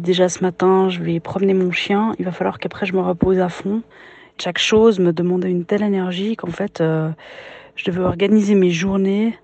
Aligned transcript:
déjà 0.00 0.28
ce 0.28 0.42
matin 0.42 0.88
je 0.88 1.02
vais 1.02 1.20
promener 1.20 1.54
mon 1.54 1.72
chien, 1.72 2.14
il 2.18 2.24
va 2.24 2.32
falloir 2.32 2.58
qu'après 2.58 2.86
je 2.86 2.94
me 2.94 3.00
repose 3.00 3.38
à 3.38 3.48
fond. 3.48 3.82
Chaque 4.38 4.58
chose 4.58 4.98
me 4.98 5.12
demandait 5.12 5.50
une 5.50 5.64
telle 5.64 5.82
énergie 5.82 6.36
qu'en 6.36 6.50
fait 6.50 6.80
euh, 6.80 7.10
je 7.74 7.84
devais 7.84 8.02
organiser 8.02 8.54
mes 8.54 8.70
journées 8.70 9.38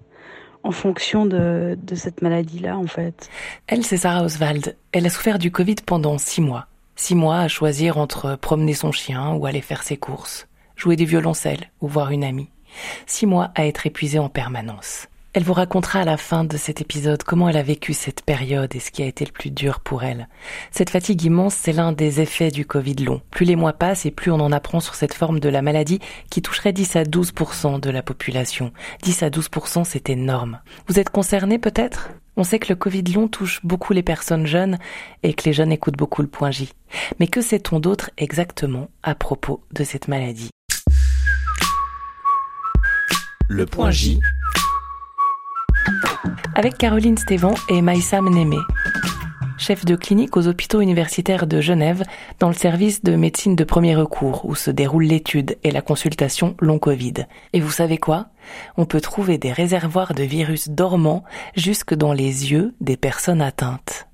en 0.64 0.70
fonction 0.70 1.26
de, 1.26 1.76
de 1.80 1.94
cette 1.94 2.22
maladie-là 2.22 2.76
en 2.76 2.86
fait. 2.86 3.28
Elle, 3.66 3.84
c'est 3.84 3.96
Sarah 3.96 4.24
Oswald. 4.24 4.76
Elle 4.92 5.06
a 5.06 5.10
souffert 5.10 5.38
du 5.38 5.50
Covid 5.50 5.76
pendant 5.84 6.18
six 6.18 6.40
mois. 6.40 6.66
Six 6.94 7.14
mois 7.14 7.38
à 7.38 7.48
choisir 7.48 7.98
entre 7.98 8.36
promener 8.36 8.74
son 8.74 8.92
chien 8.92 9.32
ou 9.34 9.46
aller 9.46 9.60
faire 9.60 9.82
ses 9.82 9.96
courses, 9.96 10.46
jouer 10.76 10.96
du 10.96 11.04
violoncelle 11.04 11.70
ou 11.80 11.88
voir 11.88 12.10
une 12.10 12.24
amie. 12.24 12.50
Six 13.06 13.26
mois 13.26 13.50
à 13.54 13.66
être 13.66 13.86
épuisée 13.86 14.18
en 14.18 14.28
permanence. 14.28 15.08
Elle 15.34 15.44
vous 15.44 15.54
racontera 15.54 16.00
à 16.00 16.04
la 16.04 16.18
fin 16.18 16.44
de 16.44 16.58
cet 16.58 16.82
épisode 16.82 17.22
comment 17.22 17.48
elle 17.48 17.56
a 17.56 17.62
vécu 17.62 17.94
cette 17.94 18.20
période 18.20 18.76
et 18.76 18.80
ce 18.80 18.90
qui 18.90 19.02
a 19.02 19.06
été 19.06 19.24
le 19.24 19.32
plus 19.32 19.50
dur 19.50 19.80
pour 19.80 20.04
elle. 20.04 20.28
Cette 20.70 20.90
fatigue 20.90 21.22
immense, 21.22 21.54
c'est 21.54 21.72
l'un 21.72 21.92
des 21.92 22.20
effets 22.20 22.50
du 22.50 22.66
Covid 22.66 22.96
long. 22.96 23.22
Plus 23.30 23.46
les 23.46 23.56
mois 23.56 23.72
passent 23.72 24.04
et 24.04 24.10
plus 24.10 24.30
on 24.30 24.40
en 24.40 24.52
apprend 24.52 24.80
sur 24.80 24.94
cette 24.94 25.14
forme 25.14 25.40
de 25.40 25.48
la 25.48 25.62
maladie 25.62 26.00
qui 26.30 26.42
toucherait 26.42 26.74
10 26.74 26.96
à 26.96 27.04
12% 27.04 27.80
de 27.80 27.88
la 27.88 28.02
population. 28.02 28.72
10 29.04 29.22
à 29.22 29.30
12% 29.30 29.84
c'est 29.84 30.10
énorme. 30.10 30.60
Vous 30.86 30.98
êtes 30.98 31.08
concerné 31.08 31.58
peut-être? 31.58 32.10
On 32.36 32.44
sait 32.44 32.58
que 32.58 32.68
le 32.68 32.76
Covid 32.76 33.04
long 33.04 33.26
touche 33.26 33.60
beaucoup 33.64 33.94
les 33.94 34.02
personnes 34.02 34.46
jeunes 34.46 34.78
et 35.22 35.32
que 35.32 35.44
les 35.44 35.54
jeunes 35.54 35.72
écoutent 35.72 35.96
beaucoup 35.96 36.20
le 36.20 36.28
point 36.28 36.50
J. 36.50 36.74
Mais 37.20 37.26
que 37.26 37.40
sait-on 37.40 37.80
d'autre 37.80 38.10
exactement 38.18 38.90
à 39.02 39.14
propos 39.14 39.64
de 39.72 39.82
cette 39.82 40.08
maladie? 40.08 40.50
Le 43.48 43.64
point 43.64 43.90
J 43.90 44.20
avec 46.54 46.76
Caroline 46.76 47.16
Stévan 47.16 47.54
et 47.68 47.82
Maïsam 47.82 48.28
Némé, 48.28 48.58
chef 49.58 49.84
de 49.84 49.96
clinique 49.96 50.36
aux 50.36 50.48
hôpitaux 50.48 50.80
universitaires 50.80 51.46
de 51.46 51.60
Genève 51.60 52.02
dans 52.40 52.48
le 52.48 52.54
service 52.54 53.02
de 53.02 53.16
médecine 53.16 53.56
de 53.56 53.64
premier 53.64 53.94
recours 53.94 54.44
où 54.44 54.54
se 54.54 54.70
déroule 54.70 55.04
l'étude 55.04 55.56
et 55.62 55.70
la 55.70 55.80
consultation 55.80 56.54
long 56.60 56.78
Covid. 56.78 57.14
Et 57.52 57.60
vous 57.60 57.70
savez 57.70 57.98
quoi? 57.98 58.26
On 58.76 58.84
peut 58.84 59.00
trouver 59.00 59.38
des 59.38 59.52
réservoirs 59.52 60.14
de 60.14 60.24
virus 60.24 60.68
dormants 60.68 61.24
jusque 61.56 61.94
dans 61.94 62.12
les 62.12 62.52
yeux 62.52 62.74
des 62.80 62.96
personnes 62.96 63.42
atteintes. 63.42 64.08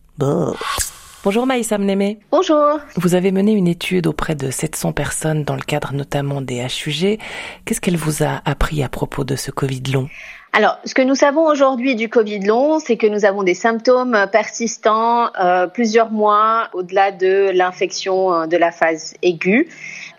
Bonjour 1.24 1.46
Maïsam 1.46 1.84
Némé. 1.84 2.20
Bonjour. 2.30 2.78
Vous 2.96 3.14
avez 3.14 3.32
mené 3.32 3.52
une 3.52 3.66
étude 3.66 4.06
auprès 4.06 4.36
de 4.36 4.50
700 4.50 4.92
personnes 4.92 5.44
dans 5.44 5.56
le 5.56 5.62
cadre 5.62 5.92
notamment 5.92 6.40
des 6.40 6.60
HUG. 6.60 7.18
Qu'est-ce 7.64 7.80
qu'elle 7.80 7.96
vous 7.96 8.22
a 8.22 8.40
appris 8.44 8.82
à 8.82 8.88
propos 8.88 9.24
de 9.24 9.34
ce 9.34 9.50
Covid 9.50 9.82
long? 9.92 10.08
Alors, 10.52 10.78
ce 10.84 10.94
que 10.94 11.02
nous 11.02 11.14
savons 11.14 11.46
aujourd'hui 11.46 11.94
du 11.94 12.08
Covid 12.08 12.40
long, 12.40 12.78
c'est 12.78 12.96
que 12.96 13.06
nous 13.06 13.24
avons 13.24 13.42
des 13.42 13.54
symptômes 13.54 14.26
persistants 14.32 15.30
euh, 15.38 15.66
plusieurs 15.66 16.10
mois 16.10 16.68
au-delà 16.72 17.12
de 17.12 17.50
l'infection 17.50 18.32
euh, 18.32 18.46
de 18.46 18.56
la 18.56 18.72
phase 18.72 19.14
aiguë, 19.22 19.68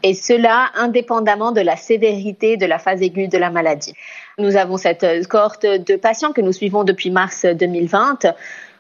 et 0.03 0.13
cela 0.13 0.67
indépendamment 0.75 1.51
de 1.51 1.61
la 1.61 1.75
sévérité 1.75 2.57
de 2.57 2.65
la 2.65 2.79
phase 2.79 3.01
aiguë 3.01 3.27
de 3.27 3.37
la 3.37 3.49
maladie. 3.49 3.93
Nous 4.37 4.55
avons 4.55 4.77
cette 4.77 5.27
cohorte 5.27 5.65
de 5.65 5.95
patients 5.95 6.31
que 6.31 6.41
nous 6.41 6.53
suivons 6.53 6.83
depuis 6.83 7.09
mars 7.09 7.45
2020 7.45 8.25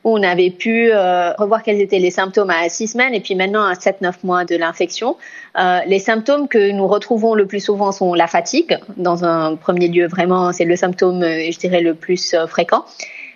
où 0.03 0.17
on 0.17 0.23
avait 0.23 0.49
pu 0.49 0.91
euh, 0.91 1.33
revoir 1.33 1.63
quels 1.63 1.81
étaient 1.81 1.99
les 1.99 2.11
symptômes 2.11 2.49
à 2.49 2.69
six 2.69 2.87
semaines 2.87 3.13
et 3.13 3.19
puis 3.19 3.35
maintenant 3.35 3.63
à 3.63 3.73
7-9 3.73 4.13
mois 4.23 4.45
de 4.45 4.55
l'infection. 4.55 5.17
Euh, 5.57 5.79
les 5.85 5.99
symptômes 5.99 6.47
que 6.47 6.71
nous 6.71 6.87
retrouvons 6.87 7.33
le 7.33 7.45
plus 7.45 7.59
souvent 7.59 7.91
sont 7.91 8.13
la 8.13 8.27
fatigue. 8.27 8.77
Dans 8.97 9.25
un 9.25 9.55
premier 9.55 9.87
lieu, 9.87 10.07
vraiment, 10.07 10.51
c'est 10.53 10.65
le 10.65 10.75
symptôme, 10.75 11.23
euh, 11.23 11.51
je 11.51 11.59
dirais, 11.59 11.81
le 11.81 11.93
plus 11.93 12.35
fréquent. 12.47 12.85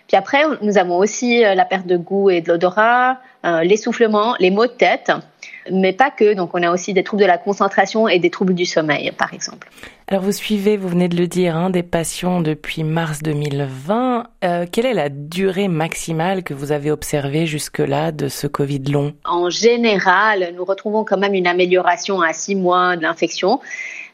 Puis 0.08 0.17
après, 0.17 0.44
nous 0.61 0.78
avons 0.78 0.97
aussi 0.97 1.39
la 1.39 1.66
perte 1.66 1.88
de 1.88 1.97
goût 1.97 2.30
et 2.30 2.41
de 2.41 2.50
l'odorat, 2.50 3.19
l'essoufflement, 3.64 4.36
les 4.39 4.52
maux 4.52 4.67
de 4.67 4.72
tête 4.72 5.11
mais 5.72 5.94
pas 5.94 6.11
que. 6.11 6.33
Donc, 6.33 6.52
on 6.53 6.64
a 6.64 6.72
aussi 6.72 6.94
des 6.94 7.03
troubles 7.03 7.23
de 7.23 7.28
la 7.28 7.38
concentration 7.38 8.08
et 8.08 8.19
des 8.19 8.30
troubles 8.30 8.53
du 8.53 8.66
sommeil, 8.66 9.11
par 9.11 9.33
exemple. 9.33 9.69
Alors, 10.08 10.22
vous 10.22 10.31
suivez, 10.31 10.78
vous 10.78 10.89
venez 10.89 11.08
de 11.08 11.16
le 11.16 11.28
dire, 11.28 11.56
hein, 11.56 11.69
des 11.69 11.84
patients 11.84 12.41
depuis 12.41 12.84
mars 12.84 13.24
2020. 13.24 14.28
Euh, 14.44 14.66
quelle 14.72 14.85
est 14.85 14.94
la 14.94 15.09
durée 15.09 15.68
maximale 15.68 16.44
que 16.44 16.53
vous 16.53 16.72
avez 16.72 16.91
observée 16.91 17.46
jusque-là 17.46 18.12
de 18.12 18.28
ce 18.28 18.47
Covid 18.47 18.84
long? 18.91 19.13
En 19.25 19.50
général, 19.50 20.53
nous 20.56 20.66
retrouvons 20.66 21.06
quand 21.06 21.18
même 21.18 21.34
une 21.34 21.47
amélioration 21.47 22.22
à 22.22 22.34
six 22.34 22.56
mois 22.56 22.95
de 22.95 23.03
l'infection 23.03 23.59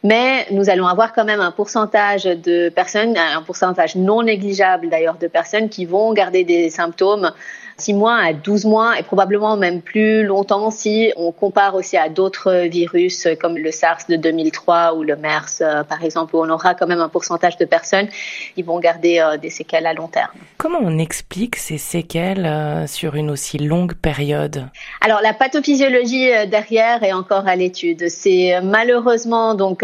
mais 0.03 0.47
nous 0.51 0.69
allons 0.69 0.87
avoir 0.87 1.13
quand 1.13 1.25
même 1.25 1.41
un 1.41 1.51
pourcentage 1.51 2.23
de 2.23 2.69
personnes, 2.69 3.17
un 3.17 3.41
pourcentage 3.41 3.95
non 3.95 4.23
négligeable 4.23 4.89
d'ailleurs 4.89 5.17
de 5.17 5.27
personnes 5.27 5.69
qui 5.69 5.85
vont 5.85 6.13
garder 6.13 6.43
des 6.43 6.69
symptômes 6.69 7.31
6 7.79 7.93
mois 7.93 8.17
à 8.17 8.33
12 8.33 8.65
mois 8.65 8.99
et 8.99 9.03
probablement 9.03 9.57
même 9.57 9.81
plus 9.81 10.23
longtemps 10.23 10.71
si 10.71 11.11
on 11.15 11.31
compare 11.31 11.75
aussi 11.75 11.97
à 11.97 12.09
d'autres 12.09 12.67
virus 12.67 13.27
comme 13.39 13.57
le 13.57 13.71
SARS 13.71 14.03
de 14.09 14.15
2003 14.15 14.95
ou 14.95 15.03
le 15.03 15.15
MERS 15.15 15.61
euh, 15.61 15.83
par 15.83 16.03
exemple 16.03 16.35
où 16.35 16.39
on 16.39 16.49
aura 16.49 16.75
quand 16.75 16.87
même 16.87 16.99
un 16.99 17.09
pourcentage 17.09 17.57
de 17.57 17.65
personnes 17.65 18.07
qui 18.55 18.63
vont 18.63 18.79
garder 18.79 19.19
euh, 19.19 19.37
des 19.37 19.49
séquelles 19.49 19.85
à 19.85 19.93
long 19.93 20.07
terme. 20.07 20.31
Comment 20.57 20.79
on 20.81 20.97
explique 20.97 21.55
ces 21.55 21.77
séquelles 21.77 22.45
euh, 22.45 22.87
sur 22.87 23.15
une 23.15 23.29
aussi 23.29 23.57
longue 23.57 23.93
période? 23.93 24.65
Alors 25.01 25.21
la 25.21 25.33
pathophysiologie 25.33 26.29
derrière 26.49 27.03
est 27.03 27.13
encore 27.13 27.47
à 27.47 27.55
l'étude. 27.55 28.09
C'est 28.09 28.59
malheureusement 28.61 29.55
donc 29.55 29.83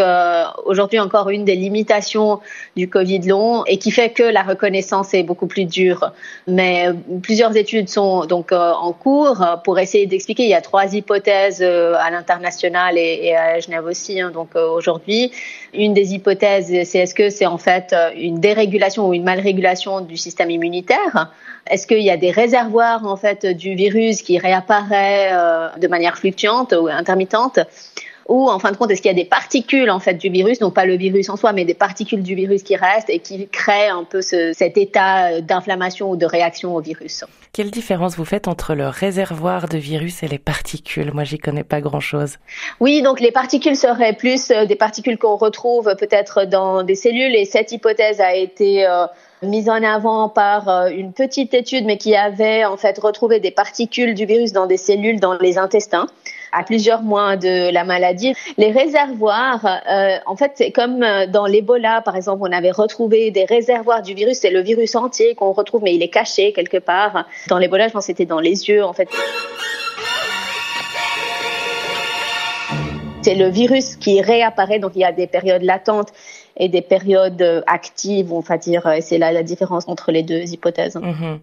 aujourd'hui 0.66 1.00
encore 1.00 1.30
une 1.30 1.46
des 1.46 1.56
limitations 1.56 2.40
du 2.76 2.90
Covid 2.90 3.20
long 3.20 3.64
et 3.66 3.78
qui 3.78 3.92
fait 3.92 4.10
que 4.10 4.24
la 4.24 4.44
reconnaissance 4.44 5.14
est 5.14 5.24
beaucoup 5.24 5.48
plus 5.48 5.66
dure. 5.66 6.12
Mais 6.48 6.90
plusieurs 7.22 7.56
études 7.56 7.84
sont 7.90 8.25
donc 8.25 8.51
euh, 8.51 8.72
en 8.72 8.94
cours 8.94 9.46
pour 9.63 9.79
essayer 9.79 10.06
d'expliquer. 10.06 10.44
Il 10.44 10.50
y 10.50 10.53
a 10.53 10.62
trois 10.62 10.94
hypothèses 10.94 11.62
euh, 11.62 11.96
à 12.00 12.09
l'international 12.12 12.97
et, 12.97 13.35
à 13.35 13.59
Genève 13.59 13.85
aussi. 13.85 14.19
Hein, 14.19 14.31
donc 14.31 14.50
euh, 14.56 14.68
aujourd'hui, 14.68 15.31
une 15.73 15.94
des 15.94 16.13
hypothèses, 16.13 16.68
c'est 16.88 17.00
est-ce 17.00 17.16
que 17.16 17.29
c'est 17.29 17.46
en 17.46 17.57
fait 17.57 17.96
une 18.16 18.40
dérégulation 18.40 19.07
ou 19.07 19.13
une 19.13 19.23
malrégulation 19.23 20.01
du 20.01 20.18
système 20.18 20.50
immunitaire? 20.50 21.31
Est-ce 21.68 21.88
qu'il 21.88 22.03
y 22.03 22.12
a 22.12 22.18
des 22.18 22.31
réservoirs 22.31 23.06
en 23.06 23.18
fait 23.18 23.46
du 23.46 23.75
virus 23.75 24.22
qui 24.22 24.38
réapparaît 24.38 25.31
de 25.78 25.88
manière 25.88 26.17
fluctuante 26.17 26.73
ou 26.79 26.88
intermittente? 26.88 27.59
Ou 28.28 28.50
en 28.50 28.57
fin 28.57 28.72
de 28.72 28.78
compte, 28.78 28.90
est-ce 28.90 29.02
qu'il 29.02 29.12
y 29.12 29.13
a 29.13 29.23
des 29.23 29.29
particules 29.29 29.90
en 29.91 30.00
fait 30.00 30.16
du 30.16 30.29
virus, 30.29 30.57
donc 30.57 30.73
pas 30.73 30.85
le 30.85 30.96
virus 30.96 31.29
en 31.29 31.38
soi, 31.38 31.53
mais 31.53 31.63
des 31.63 31.75
particules 31.75 32.23
du 32.23 32.34
virus 32.34 32.63
qui 32.63 32.75
restent 32.75 33.09
et 33.09 33.19
qui 33.19 33.47
créent 33.50 33.90
un 33.90 34.03
peu 34.03 34.22
ce, 34.22 34.52
cet 34.53 34.78
état 34.78 35.41
d'inflammation 35.41 36.09
ou 36.09 36.16
de 36.16 36.25
réaction 36.25 36.75
au 36.75 36.81
virus? 36.81 37.23
Quelle 37.56 37.72
différence 37.72 38.18
vous 38.18 38.26
faites 38.26 38.50
entre 38.50 38.76
le 38.76 38.90
réservoir 38.90 39.70
de 39.70 39.78
virus 39.78 40.24
et 40.24 40.28
les 40.28 40.40
particules? 40.40 41.14
Moi, 41.14 41.24
j'y 41.24 41.38
connais 41.38 41.64
pas 41.64 41.80
grand-chose. 41.80 42.36
Oui, 42.82 43.02
donc 43.02 43.22
les 43.22 43.32
particules 43.32 43.78
seraient 43.78 44.12
plus 44.12 44.52
euh, 44.52 44.66
des 44.66 44.76
particules 44.76 45.18
qu'on 45.18 45.38
retrouve 45.38 45.96
peut-être 45.98 46.44
dans 46.44 46.84
des 46.84 46.96
cellules 46.96 47.34
et 47.34 47.46
cette 47.46 47.72
hypothèse 47.72 48.20
a 48.20 48.36
été 48.36 48.86
euh, 48.86 49.06
mise 49.42 49.70
en 49.70 49.82
avant 49.84 50.28
par 50.28 50.68
euh, 50.68 50.88
une 50.90 51.14
petite 51.14 51.54
étude, 51.54 51.86
mais 51.86 51.98
qui 51.98 52.14
avait 52.14 52.66
en 52.66 52.76
fait 52.76 53.00
retrouvé 53.00 53.40
des 53.40 53.52
particules 53.52 54.16
du 54.16 54.26
virus 54.26 54.52
dans 54.52 54.68
des 54.68 54.76
cellules 54.76 55.22
dans 55.22 55.38
les 55.38 55.58
intestins 55.58 56.08
à 56.52 56.64
plusieurs 56.64 57.02
mois 57.02 57.36
de 57.38 57.72
la 57.72 57.84
maladie. 57.84 58.34
Les 58.58 58.72
réservoirs, 58.72 59.66
euh, 59.66 60.18
en 60.26 60.36
fait, 60.36 60.52
c'est 60.56 60.72
comme 60.72 61.04
euh, 61.04 61.28
dans 61.28 61.46
l'Ebola, 61.46 62.02
par 62.02 62.16
exemple, 62.16 62.42
on 62.44 62.52
avait 62.52 62.72
retrouvé 62.72 63.32
des 63.32 63.46
réservoirs 63.46 64.02
du 64.02 64.14
virus. 64.14 64.40
C'est 64.40 64.52
le 64.52 64.62
virus 64.62 64.96
entier 64.96 65.36
qu'on 65.36 65.52
retrouve, 65.52 65.84
mais 65.84 65.94
il 65.96 66.04
est 66.04 66.10
caché 66.10 66.54
quelque 66.54 66.78
part. 66.78 67.26
Dans 67.48 67.58
l'Ebola, 67.58 67.88
je 67.88 67.94
pense 67.94 68.04
que 68.04 68.08
c'était 68.08 68.26
dans 68.26 68.40
les 68.40 68.70
yeux, 68.70 68.84
en 68.84 68.94
fait. 68.94 69.10
C'est 73.22 73.36
le 73.36 73.50
virus 73.50 73.96
qui 73.96 74.22
réapparaît, 74.22 74.78
donc 74.78 74.92
il 74.96 75.00
y 75.00 75.04
a 75.04 75.12
des 75.12 75.26
périodes 75.26 75.64
latentes 75.64 76.10
et 76.58 76.70
des 76.70 76.82
périodes 76.82 77.42
euh, 77.42 77.62
actives, 77.66 78.32
on 78.32 78.40
va 78.40 78.58
dire. 78.58 78.88
C'est 79.02 79.18
là 79.18 79.32
la 79.32 79.42
différence 79.42 79.88
entre 79.88 80.12
les 80.12 80.22
deux 80.22 80.44
hypothèses. 80.44 80.96
Mhm. 80.96 81.40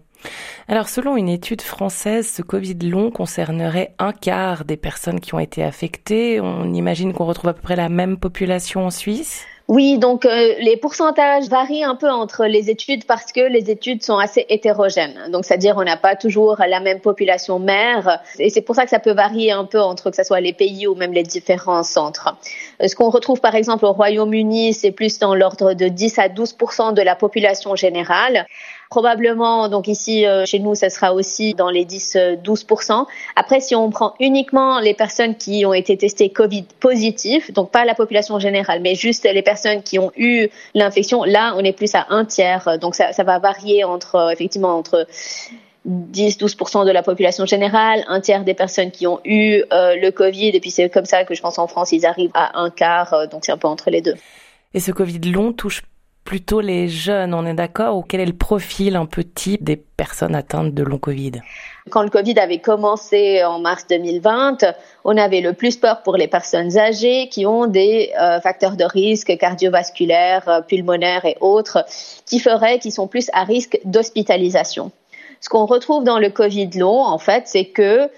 Alors, 0.67 0.89
selon 0.89 1.17
une 1.17 1.29
étude 1.29 1.61
française, 1.61 2.31
ce 2.31 2.41
Covid 2.41 2.77
long 2.81 3.11
concernerait 3.11 3.93
un 3.99 4.13
quart 4.13 4.65
des 4.65 4.77
personnes 4.77 5.19
qui 5.19 5.33
ont 5.35 5.39
été 5.39 5.63
affectées. 5.63 6.39
On 6.39 6.73
imagine 6.73 7.13
qu'on 7.13 7.25
retrouve 7.25 7.49
à 7.49 7.53
peu 7.53 7.61
près 7.61 7.75
la 7.75 7.89
même 7.89 8.17
population 8.17 8.85
en 8.85 8.89
Suisse. 8.91 9.45
Oui, 9.69 9.97
donc 9.97 10.25
euh, 10.25 10.55
les 10.59 10.75
pourcentages 10.75 11.47
varient 11.47 11.85
un 11.85 11.95
peu 11.95 12.09
entre 12.09 12.45
les 12.45 12.69
études 12.69 13.05
parce 13.05 13.31
que 13.31 13.39
les 13.39 13.71
études 13.71 14.03
sont 14.03 14.17
assez 14.17 14.45
hétérogènes. 14.49 15.31
Donc, 15.31 15.45
c'est-à-dire 15.45 15.75
on 15.77 15.83
n'a 15.85 15.95
pas 15.95 16.17
toujours 16.17 16.57
la 16.67 16.81
même 16.81 16.99
population 16.99 17.59
mère 17.59 18.19
et 18.39 18.49
c'est 18.49 18.61
pour 18.61 18.75
ça 18.75 18.83
que 18.83 18.89
ça 18.89 18.99
peut 18.99 19.13
varier 19.13 19.53
un 19.53 19.63
peu 19.63 19.79
entre 19.79 20.09
que 20.09 20.17
ce 20.17 20.23
soit 20.23 20.41
les 20.41 20.51
pays 20.51 20.85
ou 20.85 20.95
même 20.95 21.13
les 21.13 21.23
différents 21.23 21.83
centres. 21.83 22.35
Euh, 22.81 22.87
ce 22.87 22.95
qu'on 22.95 23.09
retrouve 23.09 23.39
par 23.39 23.55
exemple 23.55 23.85
au 23.85 23.93
Royaume-Uni, 23.93 24.73
c'est 24.73 24.91
plus 24.91 25.17
dans 25.19 25.33
l'ordre 25.33 25.73
de 25.73 25.87
10 25.87 26.19
à 26.19 26.27
12% 26.27 26.93
de 26.93 27.01
la 27.01 27.15
population 27.15 27.73
générale. 27.77 28.45
Probablement, 28.93 29.69
donc 29.69 29.87
ici 29.87 30.23
euh, 30.27 30.45
chez 30.45 30.59
nous, 30.59 30.75
ça 30.75 30.91
sera 30.91 31.15
aussi 31.15 31.55
dans 31.55 31.71
les 31.71 31.83
10-12%. 31.83 33.07
Après, 33.35 33.59
si 33.59 33.75
on 33.75 33.89
prend 33.89 34.13
uniquement 34.19 34.79
les 34.79 34.93
personnes 34.93 35.35
qui 35.35 35.65
ont 35.65 35.73
été 35.73 35.97
testées 35.97 36.29
Covid 36.29 36.65
positif, 36.79 37.51
donc 37.51 37.71
pas 37.71 37.85
la 37.85 37.95
population 37.95 38.37
générale, 38.37 38.81
mais 38.83 38.93
juste 38.93 39.23
les 39.23 39.41
personnes 39.41 39.81
qui 39.81 39.97
ont 39.97 40.11
eu 40.15 40.47
l'infection, 40.75 41.23
là, 41.23 41.55
on 41.57 41.63
est 41.63 41.75
plus 41.75 41.95
à 41.95 42.05
un 42.11 42.23
tiers. 42.23 42.77
Donc 42.79 42.93
ça, 42.93 43.11
va 43.23 43.39
varier 43.39 43.83
entre 43.83 44.31
effectivement 44.31 44.77
entre 44.77 45.07
10-12% 45.89 46.85
de 46.85 46.91
la 46.91 47.01
population 47.01 47.47
générale, 47.47 48.03
un 48.07 48.21
tiers 48.21 48.43
des 48.43 48.53
personnes 48.53 48.91
qui 48.91 49.07
ont 49.07 49.21
eu 49.25 49.63
euh, 49.73 49.95
le 49.95 50.11
Covid, 50.11 50.49
et 50.49 50.59
puis 50.59 50.69
c'est 50.69 50.87
comme 50.91 51.05
ça 51.05 51.23
que 51.23 51.33
je 51.33 51.41
pense 51.41 51.57
en 51.57 51.65
France, 51.65 51.93
ils 51.93 52.05
arrivent 52.05 52.29
à 52.35 52.59
un 52.59 52.69
quart, 52.69 53.11
euh, 53.15 53.25
donc 53.25 53.43
c'est 53.43 53.51
un 53.51 53.57
peu 53.57 53.67
entre 53.67 53.89
les 53.89 54.01
deux. 54.01 54.13
Et 54.75 54.79
ce 54.79 54.91
Covid 54.91 55.17
long 55.31 55.51
touche 55.51 55.81
plutôt 56.23 56.61
les 56.61 56.87
jeunes, 56.87 57.33
on 57.33 57.45
est 57.45 57.53
d'accord 57.53 57.97
Ou 57.97 58.01
quel 58.01 58.21
est 58.21 58.25
le 58.25 58.33
profil 58.33 58.95
un 58.95 59.05
peu 59.05 59.23
type 59.23 59.63
des 59.63 59.75
personnes 59.75 60.35
atteintes 60.35 60.73
de 60.73 60.83
long 60.83 60.97
Covid? 60.97 61.33
Quand 61.89 62.03
le 62.03 62.09
Covid 62.09 62.39
avait 62.39 62.59
commencé 62.59 63.43
en 63.43 63.59
mars 63.59 63.85
2020, 63.89 64.65
on 65.03 65.17
avait 65.17 65.41
le 65.41 65.53
plus 65.53 65.77
peur 65.77 66.01
pour 66.01 66.15
les 66.15 66.27
personnes 66.27 66.77
âgées 66.77 67.27
qui 67.29 67.45
ont 67.45 67.67
des 67.67 68.11
euh, 68.19 68.39
facteurs 68.39 68.77
de 68.77 68.85
risque 68.85 69.37
cardiovasculaires, 69.37 70.63
pulmonaires 70.67 71.25
et 71.25 71.37
autres 71.41 71.85
qui 72.25 72.39
feraient 72.39 72.79
qu'ils 72.79 72.93
sont 72.93 73.07
plus 73.07 73.29
à 73.33 73.43
risque 73.43 73.79
d'hospitalisation. 73.83 74.91
Ce 75.43 75.49
qu'on 75.49 75.65
retrouve 75.65 76.05
dans 76.05 76.19
le 76.19 76.29
Covid 76.29 76.69
long, 76.77 77.03
en 77.03 77.17
fait, 77.17 77.43
c'est 77.47 77.65
que 77.65 78.09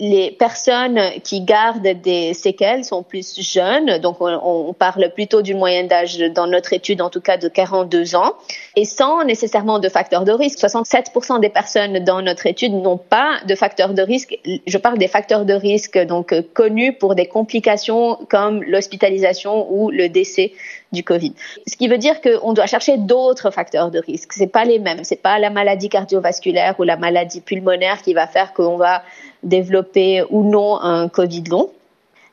les 0.00 0.30
personnes 0.30 1.00
qui 1.24 1.40
gardent 1.40 1.88
des 2.02 2.34
séquelles 2.34 2.84
sont 2.84 3.02
plus 3.02 3.40
jeunes, 3.40 3.98
donc 3.98 4.16
on, 4.20 4.72
parle 4.72 5.10
plutôt 5.12 5.42
d'une 5.42 5.58
moyenne 5.58 5.88
d'âge 5.88 6.18
dans 6.18 6.46
notre 6.46 6.72
étude 6.72 7.02
en 7.02 7.10
tout 7.10 7.20
cas 7.20 7.36
de 7.36 7.48
42 7.48 8.14
ans, 8.14 8.34
et 8.76 8.84
sans 8.84 9.24
nécessairement 9.24 9.78
de 9.78 9.88
facteurs 9.88 10.24
de 10.24 10.32
risque. 10.32 10.58
67% 10.58 11.40
des 11.40 11.48
personnes 11.48 11.98
dans 12.04 12.22
notre 12.22 12.46
étude 12.46 12.72
n'ont 12.72 12.98
pas 12.98 13.38
de 13.46 13.54
facteurs 13.54 13.94
de 13.94 14.02
risque. 14.02 14.38
Je 14.66 14.78
parle 14.78 14.98
des 14.98 15.08
facteurs 15.08 15.44
de 15.44 15.54
risque 15.54 15.98
donc 15.98 16.34
connus 16.52 16.92
pour 16.92 17.14
des 17.14 17.26
complications 17.26 18.18
comme 18.28 18.62
l'hospitalisation 18.62 19.72
ou 19.72 19.90
le 19.90 20.08
décès 20.08 20.52
du 20.92 21.02
Covid. 21.04 21.34
Ce 21.66 21.76
qui 21.76 21.88
veut 21.88 21.98
dire 21.98 22.20
qu'on 22.20 22.52
doit 22.52 22.66
chercher 22.66 22.96
d'autres 22.96 23.50
facteurs 23.50 23.90
de 23.90 23.98
risque. 23.98 24.32
C'est 24.32 24.46
pas 24.46 24.64
les 24.64 24.78
mêmes. 24.78 25.04
C'est 25.04 25.22
pas 25.22 25.38
la 25.38 25.50
maladie 25.50 25.88
cardiovasculaire 25.88 26.74
ou 26.78 26.84
la 26.84 26.96
maladie 26.96 27.40
pulmonaire 27.40 28.00
qui 28.02 28.14
va 28.14 28.26
faire 28.26 28.52
qu'on 28.54 28.76
va 28.76 29.02
développer 29.42 30.22
ou 30.30 30.42
non 30.42 30.80
un 30.80 31.08
Covid 31.08 31.44
long. 31.44 31.70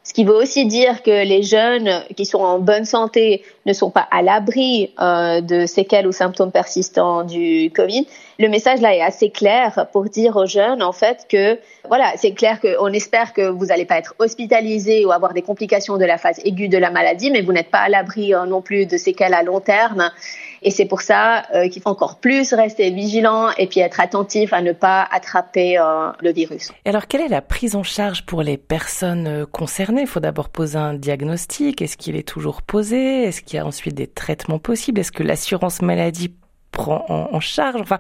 Ce 0.06 0.14
qui 0.14 0.24
veut 0.24 0.36
aussi 0.36 0.68
dire 0.68 1.02
que 1.02 1.26
les 1.26 1.42
jeunes 1.42 2.04
qui 2.16 2.28
sont 2.28 2.38
en 2.38 2.60
bonne 2.60 2.86
santé 2.86 3.44
ne 3.66 3.74
sont 3.74 3.90
pas 3.90 4.08
à 4.12 4.22
l'abri 4.22 4.94
euh, 5.02 5.42
de 5.42 5.66
séquelles 5.66 6.06
ou 6.06 6.12
symptômes 6.12 6.52
persistants 6.52 7.24
du 7.24 7.72
Covid. 7.76 8.06
Le 8.38 8.48
message 8.48 8.82
là 8.82 8.96
est 8.96 9.02
assez 9.02 9.32
clair 9.32 9.88
pour 9.92 10.04
dire 10.04 10.36
aux 10.36 10.46
jeunes 10.46 10.84
en 10.84 10.92
fait 10.92 11.26
que 11.28 11.58
voilà, 11.88 12.14
c'est 12.18 12.34
clair 12.34 12.62
qu'on 12.62 12.94
espère 12.94 13.34
que 13.34 13.50
vous 13.50 13.66
n'allez 13.66 13.86
pas 13.86 13.98
être 13.98 14.14
hospitalisé 14.20 15.08
ou 15.08 15.12
avoir 15.12 15.34
des 15.34 15.42
complications 15.42 15.98
de 15.98 16.06
la 16.06 16.20
phase 16.20 16.40
aiguë 16.46 16.70
de 16.70 16.78
la 16.78 16.92
maladie, 16.92 17.32
mais 17.32 17.42
vous 17.42 17.52
n'êtes 17.52 17.72
pas 17.72 17.80
à 17.80 17.90
l'abri 17.90 18.36
euh, 18.36 18.46
non 18.46 18.62
plus 18.62 18.86
de 18.86 18.98
séquelles 18.98 19.34
à 19.34 19.42
long 19.42 19.60
terme. 19.60 20.12
Et 20.66 20.72
c'est 20.72 20.86
pour 20.86 21.02
ça 21.02 21.44
euh, 21.54 21.70
qu'il 21.70 21.84
faut 21.84 21.90
encore 21.90 22.18
plus 22.18 22.52
rester 22.52 22.90
vigilant 22.90 23.52
et 23.56 23.68
puis 23.68 23.82
être 23.82 24.00
attentif 24.00 24.52
à 24.52 24.64
ne 24.64 24.72
pas 24.72 25.08
attraper 25.12 25.78
euh, 25.78 26.10
le 26.22 26.34
virus. 26.34 26.72
Et 26.86 26.90
alors, 26.90 27.06
quelle 27.06 27.22
est 27.22 27.28
la 27.28 27.44
prise 27.44 27.76
en 27.76 27.84
charge 27.84 28.26
pour 28.26 28.42
les 28.42 28.58
personnes 28.58 29.28
euh, 29.28 29.46
concernées? 29.46 30.02
Il 30.02 30.08
faut 30.08 30.20
d'abord 30.20 30.50
poser 30.50 30.80
un 30.80 30.96
diagnostic. 30.96 31.84
Est-ce 31.84 31.98
qu'il 31.98 32.16
est 32.16 32.28
toujours 32.28 32.64
posé? 32.64 33.26
Est-ce 33.26 33.44
qu'il 33.44 33.58
y 33.58 33.60
a 33.60 33.66
ensuite 33.66 33.94
des 33.94 34.08
traitements 34.08 34.58
possibles? 34.58 35.00
Est-ce 35.00 35.12
que 35.12 35.22
l'assurance 35.22 35.84
maladie 35.84 36.34
prend 36.72 37.06
en, 37.10 37.40
charge? 37.40 37.80
Enfin, 37.80 38.00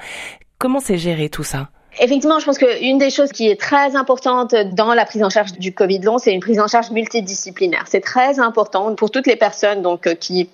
comment 0.57 0.79
c'est 0.79 0.97
géré 0.97 1.29
tout 1.29 1.43
ça? 1.43 1.69
Effectivement, 1.99 2.39
je 2.39 2.45
pense 2.45 2.57
qu'une 2.57 2.97
des 2.97 3.11
choses 3.11 3.31
qui 3.31 3.47
est 3.47 3.61
très 3.61 3.95
importante 3.95 4.55
dans 4.73 4.95
la 4.95 5.05
prise 5.05 5.23
en 5.23 5.29
charge 5.29 5.53
du 5.53 5.71
Covid 5.71 5.99
long, 5.99 6.17
c'est 6.17 6.33
une 6.33 6.41
prise 6.41 6.59
en 6.59 6.67
charge 6.67 6.89
multidisciplinaire. 6.89 7.85
C'est 7.85 8.01
très 8.01 8.39
important 8.39 8.95
pour 8.95 9.11
toutes 9.11 9.27
les 9.27 9.35
personnes 9.35 9.83
donc 9.83 10.13
qui 10.15 10.49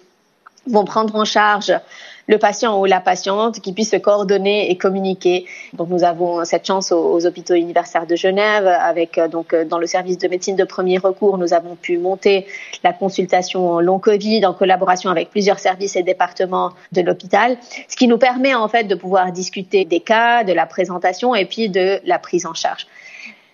vont 0.67 0.85
prendre 0.85 1.15
en 1.15 1.25
charge 1.25 1.73
le 2.27 2.37
patient 2.37 2.79
ou 2.79 2.85
la 2.85 2.99
patiente 2.99 3.59
qui 3.59 3.73
puisse 3.73 3.91
se 3.91 3.97
coordonner 3.97 4.71
et 4.71 4.77
communiquer. 4.77 5.45
Donc 5.73 5.89
nous 5.89 6.03
avons 6.03 6.45
cette 6.45 6.65
chance 6.65 6.91
aux, 6.91 7.25
hôpitaux 7.25 7.55
universitaires 7.55 8.07
de 8.07 8.15
Genève 8.15 8.67
avec 8.67 9.17
euh, 9.17 9.27
donc 9.27 9.53
euh, 9.53 9.65
dans 9.65 9.79
le 9.79 9.87
service 9.87 10.17
de 10.17 10.27
médecine 10.27 10.55
de 10.55 10.63
premier 10.63 10.97
recours, 10.97 11.37
nous 11.37 11.53
avons 11.53 11.75
pu 11.75 11.97
monter 11.97 12.45
la 12.83 12.93
consultation 12.93 13.79
long 13.79 13.99
Covid 13.99 14.45
en 14.45 14.53
collaboration 14.53 15.09
avec 15.09 15.29
plusieurs 15.29 15.59
services 15.59 15.95
et 15.95 16.03
départements 16.03 16.71
de 16.91 17.01
l'hôpital, 17.01 17.57
ce 17.87 17.95
qui 17.95 18.07
nous 18.07 18.17
permet 18.17 18.55
en 18.55 18.67
fait 18.67 18.85
de 18.85 18.95
pouvoir 18.95 19.31
discuter 19.31 19.85
des 19.85 19.99
cas, 19.99 20.43
de 20.43 20.53
la 20.53 20.65
présentation 20.65 21.35
et 21.35 21.45
puis 21.45 21.69
de 21.69 21.99
la 22.05 22.19
prise 22.19 22.45
en 22.45 22.53
charge. 22.53 22.87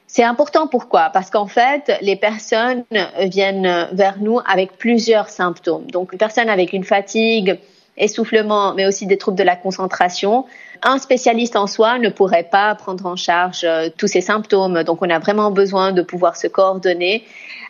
C'est 0.07 0.23
important 0.23 0.67
pourquoi? 0.67 1.09
Parce 1.11 1.29
qu'en 1.29 1.47
fait, 1.47 1.91
les 2.01 2.15
personnes 2.15 2.85
viennent 3.19 3.89
vers 3.91 4.17
nous 4.19 4.39
avec 4.45 4.77
plusieurs 4.77 5.29
symptômes. 5.29 5.85
Donc, 5.91 6.13
une 6.13 6.17
personne 6.17 6.49
avec 6.49 6.71
une 6.71 6.85
fatigue, 6.85 7.59
essoufflement, 7.97 8.73
mais 8.73 8.85
aussi 8.85 9.05
des 9.05 9.17
troubles 9.17 9.37
de 9.37 9.43
la 9.43 9.55
concentration. 9.55 10.45
Un 10.83 10.99
spécialiste 10.99 11.55
en 11.55 11.67
soi 11.67 11.97
ne 11.97 12.09
pourrait 12.09 12.47
pas 12.49 12.73
prendre 12.75 13.05
en 13.07 13.15
charge 13.15 13.61
euh, 13.63 13.89
tous 13.97 14.07
ces 14.07 14.21
symptômes. 14.21 14.83
Donc, 14.83 15.01
on 15.01 15.09
a 15.09 15.19
vraiment 15.19 15.51
besoin 15.51 15.91
de 15.91 16.03
pouvoir 16.03 16.35
se 16.35 16.47
coordonner. 16.47 17.23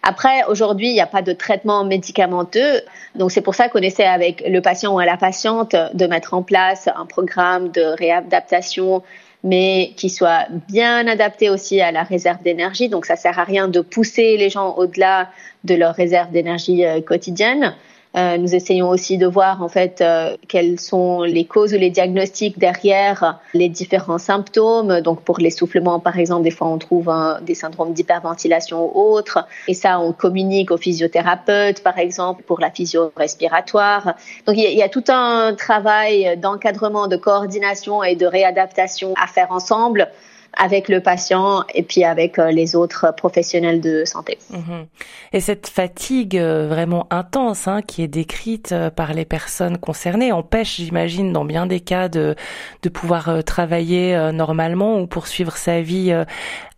Après, 0.04 0.44
aujourd'hui, 0.50 0.90
il 0.90 0.94
n'y 0.94 1.02
a 1.02 1.08
pas 1.08 1.22
de 1.22 1.32
traitement 1.32 1.86
médicamenteux. 1.86 2.82
Donc, 3.16 3.32
c'est 3.32 3.42
pour 3.42 3.56
ça 3.56 3.70
qu'on 3.70 3.80
essaie 3.80 4.06
avec 4.06 4.44
le 4.46 4.62
patient 4.62 4.94
ou 4.94 5.00
la 5.00 5.18
patiente 5.18 5.76
de 5.94 6.06
mettre 6.06 6.34
en 6.34 6.44
place 6.44 6.90
un 6.94 7.06
programme 7.06 7.72
de 7.72 7.82
réadaptation 7.98 9.04
mais 9.44 9.94
qui 9.96 10.10
soit 10.10 10.48
bien 10.68 11.08
adapté 11.08 11.50
aussi 11.50 11.80
à 11.82 11.92
la 11.92 12.04
réserve 12.04 12.42
d'énergie. 12.44 12.90
Donc 12.90 13.06
ça 13.06 13.16
sert 13.16 13.38
à 13.40 13.44
rien 13.44 13.68
de 13.68 13.82
pousser 13.82 14.38
les 14.38 14.50
gens 14.50 14.76
au-delà 14.76 15.30
de 15.64 15.76
leur 15.76 15.96
réserve 15.96 16.32
d'énergie 16.32 16.86
euh, 16.86 17.02
quotidienne. 17.02 17.76
Euh, 18.18 18.38
nous 18.38 18.56
essayons 18.56 18.90
aussi 18.90 19.18
de 19.20 19.28
voir 19.28 19.62
en 19.62 19.68
fait 19.68 20.02
euh, 20.02 20.36
quelles 20.48 20.80
sont 20.80 21.22
les 21.22 21.46
causes 21.46 21.74
ou 21.74 21.78
les 21.78 21.92
diagnostics 21.92 22.58
derrière 22.58 23.40
les 23.54 23.70
différents 23.70 24.18
symptômes. 24.18 25.02
Donc 25.02 25.22
pour 25.22 25.38
l'essoufflement 25.38 26.00
par 26.00 26.18
exemple, 26.18 26.44
des 26.44 26.52
fois 26.52 26.68
on 26.68 26.80
trouve 26.80 27.14
des 27.42 27.54
syndromes 27.54 27.94
d'hyperventilation 27.94 28.86
ou 28.86 29.14
autres. 29.14 29.46
Et 29.68 29.76
ça, 29.76 30.00
on 30.00 30.14
communique 30.14 30.72
aux 30.72 30.78
physiothérapeutes 30.78 31.84
par 31.84 32.00
exemple 32.00 32.42
pour 32.44 32.60
la 32.60 32.72
physio 32.72 33.12
respiratoire. 33.16 34.16
Donc 34.48 34.58
il 34.58 34.64
y, 34.64 34.66
a, 34.66 34.70
il 34.72 34.78
y 34.78 34.84
a 34.84 34.90
tout 34.90 35.04
un 35.10 35.54
travail 35.54 36.38
d'encadrement, 36.38 37.08
de 37.08 37.18
coordination 37.18 38.04
et 38.04 38.16
de 38.16 38.26
réadaptation 38.26 39.14
à 39.22 39.28
faire 39.28 39.52
ensemble 39.52 40.10
avec 40.54 40.90
le 40.90 41.02
patient 41.02 41.64
et 41.74 41.84
puis 41.84 42.04
avec 42.04 42.40
euh, 42.40 42.52
les 42.52 42.76
autres 42.76 43.14
professionnels 43.16 43.82
de 43.82 44.06
santé. 44.06 44.38
Mhm. 44.50 44.88
Et 45.34 45.40
cette 45.40 45.68
fatigue 45.68 46.38
euh, 46.38 46.68
vraiment 46.68 47.08
intense 47.10 47.68
hein, 47.68 47.82
qui 47.82 48.02
est 48.02 48.08
décrite 48.08 48.72
euh, 48.72 48.90
par 48.90 49.14
les 49.14 49.26
personnes 49.26 49.78
concernées 49.78 50.32
empêche, 50.32 50.78
j'imagine, 50.78 51.32
dans 51.32 51.46
bien 51.46 51.68
des 51.68 51.80
cas 51.80 52.10
de, 52.10 52.36
de 52.84 52.90
pouvoir 52.90 53.44
travailler 53.44 54.32
normalement 54.32 55.00
ou 55.00 55.08
poursuivre 55.08 55.58
sa 55.58 55.82
vie 55.82 56.14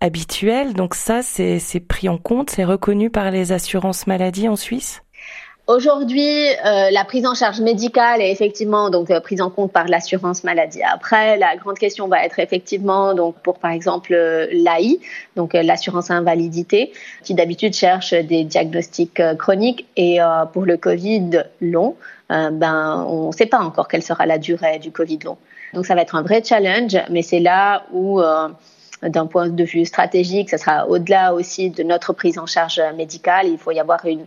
habituelle. 0.01 0.73
Donc 0.73 0.95
ça, 0.95 1.21
c'est 1.21 1.79
pris 1.87 2.09
en 2.09 2.17
compte, 2.17 2.49
c'est 2.49 2.63
reconnu 2.63 3.09
par 3.09 3.31
les 3.31 3.51
assurances 3.51 4.07
maladie 4.07 4.47
en 4.47 4.55
Suisse? 4.55 5.01
Aujourd'hui, 5.69 6.47
euh, 6.65 6.89
la 6.89 7.05
prise 7.05 7.27
en 7.27 7.35
charge 7.35 7.61
médicale 7.61 8.23
est 8.23 8.31
effectivement 8.31 8.89
donc 8.89 9.11
euh, 9.11 9.19
prise 9.19 9.39
en 9.39 9.51
compte 9.51 9.71
par 9.71 9.85
l'assurance 9.85 10.43
maladie. 10.43 10.81
Après, 10.81 11.37
la 11.37 11.55
grande 11.57 11.77
question 11.77 12.07
va 12.07 12.25
être 12.25 12.39
effectivement 12.39 13.13
donc 13.13 13.35
pour 13.43 13.59
par 13.59 13.69
exemple 13.69 14.15
euh, 14.15 14.47
l'AI, 14.51 14.99
donc 15.35 15.53
l'assurance 15.53 16.09
invalidité, 16.09 16.91
qui 17.23 17.35
d'habitude 17.35 17.75
cherche 17.75 18.15
des 18.15 18.45
diagnostics 18.45 19.21
chroniques 19.37 19.85
et 19.95 20.17
pour 20.53 20.65
le 20.65 20.75
Covid 20.75 21.43
long, 21.61 21.95
ben 22.29 23.05
on 23.07 23.27
ne 23.27 23.31
sait 23.31 23.45
pas 23.45 23.59
encore 23.59 23.87
quelle 23.87 24.01
sera 24.01 24.25
la 24.25 24.39
durée 24.39 24.79
du 24.79 24.91
Covid 24.91 25.19
long. 25.23 25.37
Donc 25.75 25.85
ça 25.85 25.93
va 25.93 26.01
être 26.01 26.15
un 26.15 26.23
vrai 26.23 26.43
challenge, 26.43 26.97
mais 27.11 27.21
c'est 27.21 27.39
là 27.39 27.83
où 27.93 28.19
d'un 29.03 29.27
point 29.27 29.49
de 29.49 29.63
vue 29.63 29.85
stratégique, 29.85 30.49
ça 30.49 30.57
sera 30.57 30.87
au-delà 30.87 31.35
aussi 31.35 31.69
de 31.69 31.83
notre 31.83 32.13
prise 32.13 32.39
en 32.39 32.47
charge 32.47 32.81
médicale. 32.97 33.47
Il 33.47 33.59
faut 33.59 33.71
y 33.71 33.79
avoir 33.79 34.03
une 34.05 34.25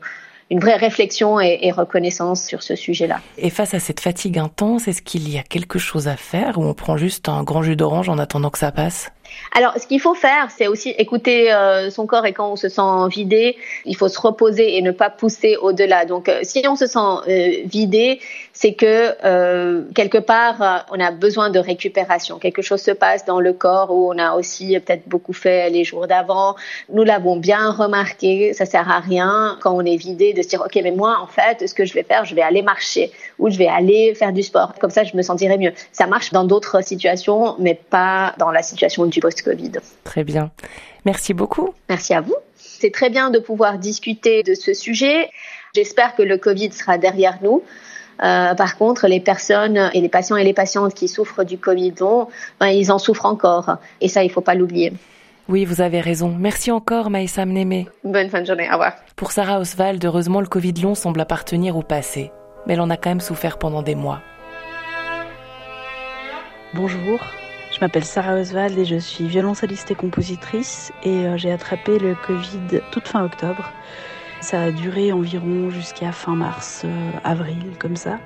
une 0.53 0.61
vraie 0.61 0.77
réflexion 0.77 1.41
et, 1.41 1.71
reconnaissance 1.73 2.45
sur 2.45 2.63
ce 2.63 2.77
sujet-là. 2.77 3.21
Et 3.39 3.49
face 3.49 3.73
à 3.73 3.81
cette 3.81 4.01
fatigue 4.01 4.39
intense, 4.39 4.87
est-ce 4.87 5.01
qu'il 5.01 5.31
y 5.31 5.39
a 5.39 5.43
quelque 5.43 5.79
chose 5.79 6.09
à 6.09 6.17
faire 6.17 6.59
ou 6.59 6.65
on 6.65 6.75
prend 6.75 6.99
juste 6.99 7.31
un 7.31 7.43
grand 7.43 7.63
jus 7.63 7.75
d'orange 7.75 8.11
en 8.11 8.19
attendant 8.19 8.51
que 8.51 8.59
ça 8.59 8.71
passe? 8.71 9.11
Alors, 9.55 9.75
ce 9.79 9.87
qu'il 9.87 10.01
faut 10.01 10.15
faire, 10.15 10.49
c'est 10.57 10.67
aussi 10.67 10.91
écouter 10.91 11.53
euh, 11.53 11.91
son 11.91 12.07
corps 12.07 12.25
et 12.25 12.33
quand 12.33 12.51
on 12.51 12.57
se 12.57 12.69
sent 12.69 13.09
vidé, 13.11 13.57
il 13.85 13.97
faut 13.97 14.09
se 14.09 14.19
reposer 14.19 14.77
et 14.79 14.83
ne 14.83 14.93
pas 14.93 15.11
pousser 15.11 15.57
au-delà. 15.57 16.07
Donc, 16.07 16.29
euh, 16.29 16.41
si 16.43 16.65
on 16.67 16.75
se 16.75 16.87
sent 16.87 16.99
euh, 16.99 17.51
vidé, 17.67 18.21
c'est 18.55 18.73
que 18.73 19.93
quelque 19.93 20.19
part, 20.19 20.87
on 20.91 21.01
a 21.01 21.11
besoin 21.11 21.51
de 21.51 21.59
récupération. 21.59 22.39
Quelque 22.39 22.63
chose 22.63 22.81
se 22.81 22.91
passe 22.91 23.25
dans 23.25 23.41
le 23.41 23.53
corps 23.53 23.91
où 23.91 24.13
on 24.13 24.19
a 24.19 24.35
aussi 24.35 24.79
peut-être 24.79 25.09
beaucoup 25.09 25.33
fait 25.33 25.71
les 25.71 25.85
jours 25.85 26.07
d'avant. 26.07 26.55
Nous 26.93 27.03
l'avons 27.03 27.37
bien 27.37 27.71
remarqué. 27.71 28.53
Ça 28.53 28.67
sert 28.67 28.91
à 28.91 29.01
rien 29.01 29.59
quand 29.61 29.75
on 29.75 29.85
est 29.85 29.97
vidé 29.97 30.33
de 30.33 30.43
se 30.43 30.49
dire, 30.49 30.63
OK, 30.65 30.79
mais 30.83 30.93
moi, 30.93 31.19
en 31.21 31.27
fait, 31.27 31.67
ce 31.67 31.75
que 31.75 31.85
je 31.85 31.95
vais 31.95 32.03
faire, 32.03 32.25
je 32.25 32.35
vais 32.35 32.43
aller 32.43 32.63
marcher 32.63 33.11
ou 33.39 33.51
je 33.51 33.57
vais 33.57 33.69
aller 33.69 34.15
faire 34.15 34.33
du 34.33 34.43
sport. 34.43 34.75
Comme 34.81 34.91
ça, 34.91 35.05
je 35.05 35.17
me 35.17 35.23
sentirai 35.23 35.59
mieux. 35.59 35.73
Ça 35.93 36.07
marche 36.07 36.31
dans 36.33 36.45
d'autres 36.45 36.85
situations, 36.85 37.57
mais 37.59 37.75
pas 37.75 38.35
dans 38.39 38.51
la 38.51 38.63
situation 38.63 39.07
du 39.07 39.21
post-Covid. 39.23 39.73
Très 40.05 40.25
bien. 40.25 40.51
Merci 41.05 41.33
beaucoup. 41.33 41.71
Merci 41.89 42.13
à 42.13 42.21
vous. 42.21 42.37
C'est 42.57 42.93
très 42.93 43.11
bien 43.11 43.31
de 43.31 43.39
pouvoir 43.39 43.79
discuter 43.79 44.43
de 44.43 44.55
ce 44.55 44.75
sujet. 44.75 45.31
J'espère 45.75 46.15
que 46.15 46.23
le 46.23 46.37
Covid 46.37 46.73
sera 46.73 46.99
derrière 46.99 47.39
nous. 47.43 47.63
Euh, 48.23 48.55
par 48.55 48.77
contre, 48.77 49.09
les 49.09 49.21
personnes 49.21 49.91
et 49.95 50.01
les 50.01 50.09
patients 50.09 50.37
et 50.37 50.45
les 50.45 50.53
patientes 50.53 50.95
qui 50.95 51.09
souffrent 51.09 51.45
du 51.45 51.59
Covid 51.59 51.95
long, 52.01 52.29
ben, 52.61 52.69
ils 52.69 52.93
en 52.93 52.99
souffrent 52.99 53.27
encore. 53.27 53.79
Et 54.01 54.09
ça, 54.09 54.23
il 54.23 54.31
faut 54.31 54.43
pas 54.43 54.55
l'oublier. 54.55 54.93
Oui, 55.49 55.65
vous 55.65 55.81
avez 55.81 56.01
raison. 56.01 56.35
Merci 56.39 56.71
encore, 56.71 57.11
Maïssa 57.11 57.45
Mnémé. 57.47 57.89
Bonne 58.05 58.29
fin 58.29 58.41
de 58.41 58.47
journée. 58.47 58.69
Au 58.69 58.73
revoir. 58.73 58.95
Pour 59.17 59.33
Sarah 59.33 59.59
Oswald, 59.61 60.05
heureusement, 60.05 60.41
le 60.41 60.47
Covid 60.47 60.75
long 60.83 60.95
semble 60.95 61.21
appartenir 61.21 61.77
au 61.77 61.83
passé. 61.83 62.31
Mais 62.67 62.75
elle 62.75 62.81
en 62.81 62.91
a 62.91 62.97
quand 62.97 63.11
même 63.11 63.21
souffert 63.21 63.59
pendant 63.59 63.83
des 63.83 63.97
mois. 63.97 64.21
Bonjour, 66.75 67.21
m'appelle 67.83 68.05
Sarah 68.05 68.37
Oswald 68.37 68.79
et 68.79 68.85
je 68.85 68.95
suis 68.95 69.27
violoncelliste 69.27 69.91
et 69.91 69.97
compositrice 69.97 70.93
et 71.03 71.27
euh, 71.27 71.37
j'ai 71.37 71.51
attrapé 71.51 71.99
le 71.99 72.15
Covid 72.15 72.81
toute 72.93 73.09
fin 73.09 73.25
octobre. 73.25 73.73
Ça 74.41 74.63
a 74.63 74.71
duré 74.71 75.11
environ 75.11 75.69
jusqu'à 75.69 76.13
fin 76.13 76.37
mars, 76.37 76.83
euh, 76.85 77.11
avril, 77.25 77.73
comme 77.81 77.97
ça. 77.97 78.21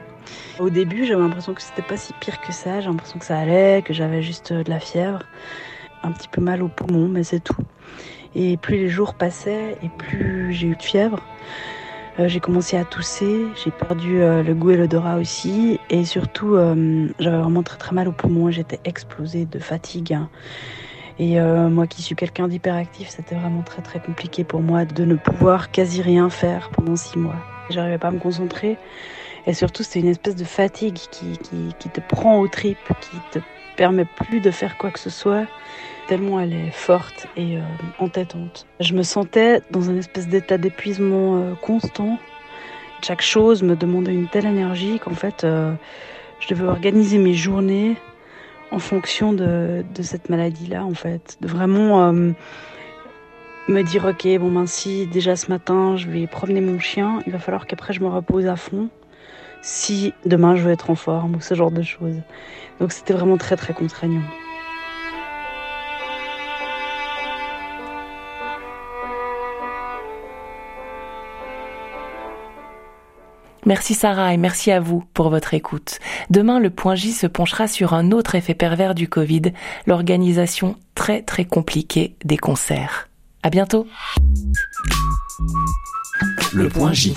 Au 0.59 0.69
début, 0.69 1.07
j'avais 1.07 1.23
l'impression 1.23 1.55
que 1.55 1.63
c'était 1.63 1.81
pas 1.81 1.97
si 1.97 2.13
pire 2.21 2.39
que 2.43 2.53
ça. 2.53 2.83
J'ai 2.83 2.89
l'impression 2.89 3.19
que 3.19 3.25
ça 3.25 3.39
allait, 3.39 3.81
que 3.81 3.95
j'avais 3.95 4.21
juste 4.21 4.53
euh, 4.53 4.63
de 4.63 4.69
la 4.69 4.79
fièvre, 4.79 5.23
un 6.03 6.13
petit 6.13 6.29
peu 6.29 6.43
mal 6.43 6.63
au 6.63 6.69
poumon, 6.69 7.09
mais 7.09 7.25
c'est 7.25 7.41
tout. 7.41 7.65
Et 8.35 8.59
plus 8.59 8.77
les 8.77 8.89
jours 8.91 9.15
passaient 9.15 9.79
et 9.83 9.89
plus 9.89 10.53
j'ai 10.53 10.67
eu 10.67 10.77
de 10.77 10.83
fièvre. 10.83 11.23
Euh, 12.19 12.29
j'ai 12.29 12.41
commencé 12.41 12.79
à 12.79 12.85
tousser, 12.85 13.47
j'ai 13.63 13.71
perdu 13.71 14.23
euh, 14.23 14.43
le 14.43 14.55
goût 14.55 14.71
et 14.71 14.77
l'odorat 14.77 15.17
aussi, 15.17 15.79
et 15.91 16.05
surtout 16.07 16.55
euh, 16.55 17.09
j'avais 17.19 17.37
vraiment 17.37 17.63
très 17.63 17.77
très 17.77 17.95
mal 17.95 18.09
au 18.09 18.13
poumon, 18.13 18.51
j'étais 18.51 18.81
explosée 18.85 19.45
de 19.45 19.59
fatigue. 19.59 20.19
Et 21.19 21.41
moi 21.41 21.87
qui 21.87 22.03
suis 22.03 22.15
quelqu'un 22.15 22.47
d'hyperactif, 22.47 23.09
c'était 23.09 23.37
vraiment 23.37 23.63
très 23.63 23.81
très 23.81 24.01
compliqué 24.01 24.45
pour 24.45 24.61
moi 24.61 24.85
de 24.85 25.07
ne 25.07 25.15
pouvoir 25.15 25.71
quasi 25.71 26.03
rien 26.03 26.29
faire 26.29 26.69
pendant 26.69 26.95
six 26.95 27.19
mois. 27.19 27.37
J'arrivais 27.71 27.97
pas 27.97 28.09
à 28.09 28.11
me 28.11 28.19
concentrer, 28.19 28.77
et 29.47 29.55
surtout 29.55 29.83
c'était 29.83 30.01
une 30.01 30.09
espèce 30.09 30.37
de 30.37 30.45
fatigue 30.45 30.99
qui, 31.11 31.39
qui, 31.39 31.75
qui 31.79 31.89
te 31.89 32.03
prend 32.03 32.39
aux 32.39 32.49
tripes, 32.49 32.77
qui 33.01 33.17
te 33.31 33.39
permet 33.79 34.05
plus 34.05 34.41
de 34.41 34.51
faire 34.51 34.77
quoi 34.77 34.91
que 34.91 34.99
ce 34.99 35.09
soit 35.09 35.47
tellement 36.07 36.41
elle 36.41 36.53
est 36.53 36.71
forte 36.71 37.27
et 37.37 37.57
euh, 37.57 37.61
entêtante. 37.99 38.67
Je 38.81 38.95
me 38.95 39.03
sentais 39.03 39.61
dans 39.71 39.91
un 39.91 39.97
espèce 39.97 40.29
d'état 40.29 40.59
d'épuisement 40.59 41.37
euh, 41.37 41.55
constant. 41.55 42.19
Chaque 43.03 43.23
chose 43.23 43.63
me 43.63 43.77
demandait 43.77 44.15
une 44.15 44.29
telle 44.29 44.47
énergie 44.47 44.99
qu'en 44.99 45.15
fait, 45.15 45.45
euh, 45.45 45.73
je 46.41 46.49
devais 46.49 46.67
organiser 46.67 47.19
mes 47.19 47.35
journées 47.35 47.97
en 48.71 48.79
fonction 48.79 49.33
de, 49.33 49.85
cette 50.03 50.29
maladie-là, 50.29 50.85
en 50.85 50.95
fait. 50.95 51.37
De 51.41 51.47
vraiment 51.47 52.13
me 52.13 53.83
dire, 53.83 54.05
ok, 54.07 54.27
bon 54.41 54.51
ben 54.51 54.67
si 54.67 55.07
déjà 55.07 55.37
ce 55.37 55.49
matin 55.51 55.97
je 55.97 56.09
vais 56.09 56.27
promener 56.27 56.61
mon 56.61 56.81
chien, 56.81 57.21
il 57.27 57.33
va 57.33 57.39
falloir 57.39 57.67
qu'après 57.67 57.93
je 57.93 58.01
me 58.01 58.09
repose 58.09 58.47
à 58.47 58.57
fond 58.57 58.89
si 59.63 60.13
demain 60.25 60.57
je 60.57 60.63
veux 60.63 60.73
être 60.73 60.91
en 60.91 60.95
forme 60.95 61.37
ou 61.37 61.41
ce 61.41 61.55
genre 61.55 61.71
de 61.71 61.83
choses. 61.83 62.21
Donc 62.81 62.93
c'était 62.93 63.13
vraiment 63.13 63.37
très 63.37 63.57
très 63.57 63.73
contraignant. 63.73 64.23
Merci 73.65 73.95
Sarah 73.95 74.33
et 74.33 74.37
merci 74.37 74.71
à 74.71 74.81
vous 74.81 75.05
pour 75.15 75.31
votre 75.31 75.55
écoute. 75.55 75.99
Demain, 76.31 76.61
le 76.61 76.71
point 76.71 76.95
J 76.95 77.13
se 77.13 77.27
penchera 77.27 77.67
sur 77.67 77.95
un 77.95 78.13
autre 78.13 78.35
effet 78.35 78.55
pervers 78.55 78.95
du 78.95 79.09
Covid, 79.09 79.53
l'organisation 79.87 80.77
très 80.95 81.23
très 81.23 81.45
compliquée 81.45 82.17
des 82.25 82.37
concerts. 82.37 83.09
À 83.43 83.51
bientôt. 83.51 83.87
Le 86.55 86.69
point 86.69 86.93
J. 86.93 87.15